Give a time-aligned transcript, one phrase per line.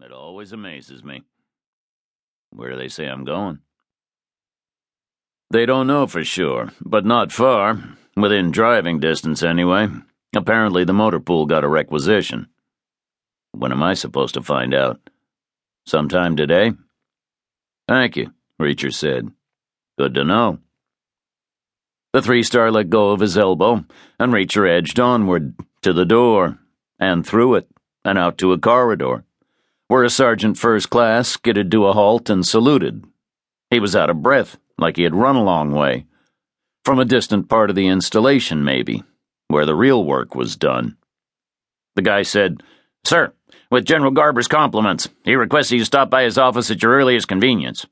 [0.00, 1.22] It always amazes me.
[2.50, 3.58] Where do they say I'm going?
[5.50, 7.96] They don't know for sure, but not far.
[8.16, 9.88] Within driving distance, anyway.
[10.34, 12.48] Apparently, the motor pool got a requisition.
[13.52, 15.00] When am I supposed to find out?
[15.86, 16.72] Sometime today?
[17.88, 19.30] Thank you, Reacher said.
[19.98, 20.58] Good to know.
[22.12, 23.84] The three star let go of his elbow,
[24.18, 26.58] and Reacher edged onward, to the door,
[26.98, 27.68] and through it,
[28.04, 29.24] and out to a corridor,
[29.88, 33.04] where a sergeant first class skidded to a halt and saluted.
[33.70, 36.06] He was out of breath, like he had run a long way.
[36.84, 39.02] From a distant part of the installation, maybe,
[39.48, 40.96] where the real work was done.
[41.96, 42.62] The guy said,
[43.04, 43.32] Sir,
[43.70, 47.86] with General Garber's compliments, he requests you stop by his office at your earliest convenience.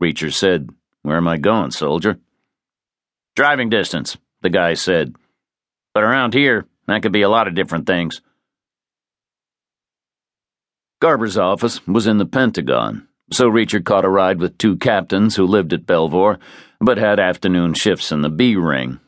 [0.00, 0.70] Reacher said,
[1.02, 2.18] Where am I going, soldier?
[3.36, 5.16] Driving distance, the guy said.
[5.92, 8.20] But around here, that could be a lot of different things.
[11.04, 15.46] Garber's office was in the Pentagon, so Reacher caught a ride with two captains who
[15.46, 16.38] lived at Belvoir,
[16.80, 19.00] but had afternoon shifts in the B ring.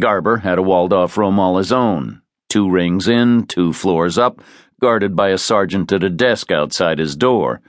[0.00, 4.42] Garber had a walled off room all his own, two rings in, two floors up,
[4.80, 7.60] guarded by a sergeant at a desk outside his door,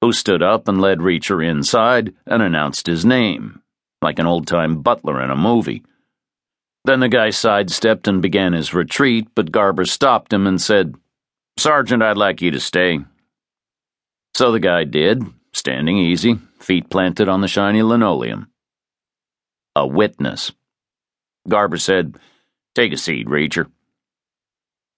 [0.00, 3.60] who stood up and led Reacher inside and announced his name,
[4.00, 5.84] like an old time butler in a movie.
[6.86, 10.94] Then the guy sidestepped and began his retreat, but Garber stopped him and said,
[11.58, 13.00] Sergeant, I'd like you to stay.
[14.34, 18.48] So the guy did, standing easy, feet planted on the shiny linoleum.
[19.74, 20.52] A witness.
[21.48, 22.18] Garber said,
[22.74, 23.70] Take a seat, Reacher.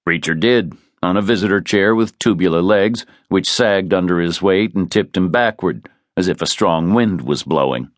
[0.09, 4.91] Reacher did, on a visitor chair with tubular legs, which sagged under his weight and
[4.91, 7.91] tipped him backward, as if a strong wind was blowing.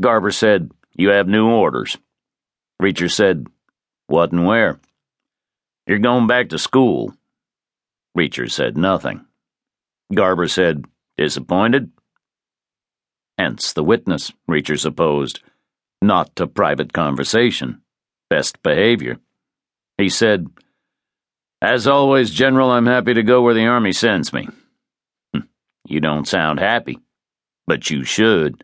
[0.00, 1.96] Garber said, You have new orders.
[2.82, 3.46] Reacher said,
[4.08, 4.80] What and where?
[5.86, 7.14] You're going back to school.
[8.16, 9.24] Reacher said nothing.
[10.14, 10.84] Garber said,
[11.16, 11.90] Disappointed?
[13.38, 15.40] Hence the witness, Reacher supposed.
[16.00, 17.80] Not to private conversation.
[18.30, 19.18] Best behavior.
[19.98, 20.48] He said,
[21.60, 24.48] As always, General, I'm happy to go where the Army sends me.
[25.32, 25.48] Hm,
[25.86, 26.98] you don't sound happy,
[27.66, 28.62] but you should.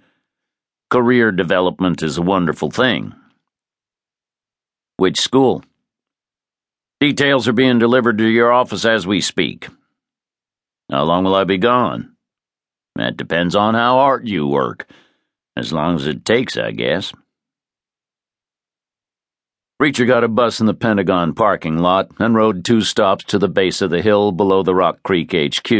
[0.90, 3.14] Career development is a wonderful thing.
[4.96, 5.64] Which school?
[7.00, 9.68] Details are being delivered to your office as we speak.
[10.90, 12.14] How long will I be gone?
[12.96, 14.86] That depends on how hard you work.
[15.56, 17.12] As long as it takes, I guess.
[19.80, 23.48] Reacher got a bus in the Pentagon parking lot and rode two stops to the
[23.48, 25.70] base of the hill below the Rock Creek HQ.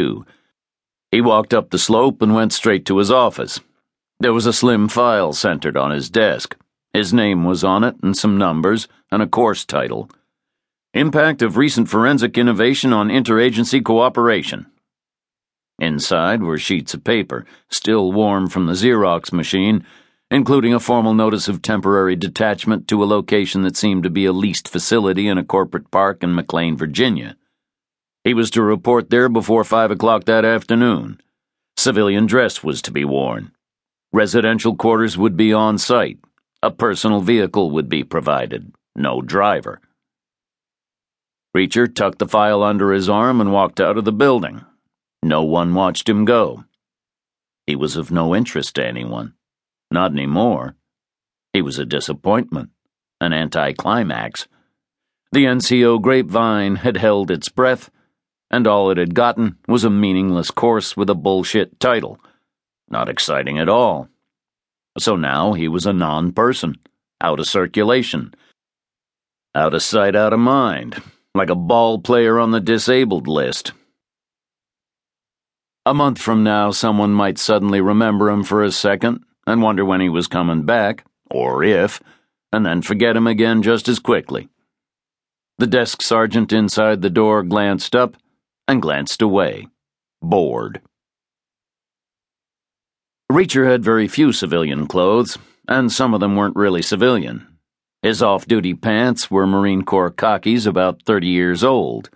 [1.11, 3.61] He walked up the slope and went straight to his office.
[4.21, 6.57] There was a slim file centered on his desk.
[6.95, 10.09] His name was on it and some numbers and a course title.
[10.95, 14.67] Impact of recent forensic innovation on interagency cooperation.
[15.79, 19.87] Inside were sheets of paper, still warm from the Xerox machine,
[20.33, 24.33] including a formal notice of temporary detachment to a location that seemed to be a
[24.33, 27.37] leased facility in a corporate park in McLean, Virginia.
[28.25, 31.21] He was to report there before five o'clock that afternoon.
[31.77, 33.53] Civilian dress was to be worn.
[34.13, 36.19] Residential quarters would be on site.
[36.65, 38.73] A personal vehicle would be provided.
[38.97, 39.81] No driver.
[41.57, 44.65] Reacher tucked the file under his arm and walked out of the building.
[45.23, 46.65] No one watched him go.
[47.67, 49.35] He was of no interest to anyone.
[49.91, 50.77] Not anymore.
[51.53, 52.71] He was a disappointment,
[53.21, 54.47] an anticlimax.
[55.33, 57.91] The NCO grapevine had held its breath,
[58.49, 62.21] and all it had gotten was a meaningless course with a bullshit title.
[62.89, 64.09] Not exciting at all.
[64.99, 66.77] So now he was a non person,
[67.21, 68.35] out of circulation.
[69.53, 71.03] Out of sight, out of mind
[71.35, 73.73] like a ball player on the disabled list.
[75.87, 80.01] A month from now, someone might suddenly remember him for a second and wonder when
[80.01, 82.01] he was coming back, or if,
[82.53, 84.49] and then forget him again just as quickly.
[85.59, 88.17] The desk sergeant inside the door glanced up
[88.67, 89.69] and glanced away,
[90.23, 90.81] bored.
[93.31, 95.39] Reacher had very few civilian clothes,
[95.69, 97.47] and some of them weren't really civilian.
[98.03, 102.09] His off duty pants were Marine Corps khakis about 30 years old.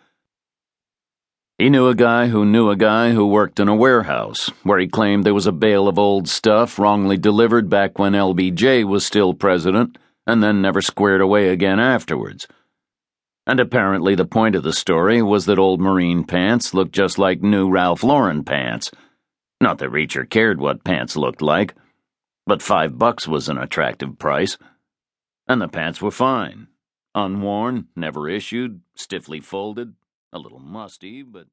[1.58, 4.88] He knew a guy who knew a guy who worked in a warehouse, where he
[4.88, 9.34] claimed there was a bale of old stuff wrongly delivered back when LBJ was still
[9.34, 12.48] president, and then never squared away again afterwards.
[13.46, 17.42] And apparently, the point of the story was that old Marine pants looked just like
[17.42, 18.90] new Ralph Lauren pants.
[19.60, 21.74] Not that Reacher cared what pants looked like,
[22.46, 24.56] but five bucks was an attractive price.
[25.46, 26.68] And the pants were fine.
[27.14, 29.94] Unworn, never issued, stiffly folded,
[30.32, 31.46] a little musty, but.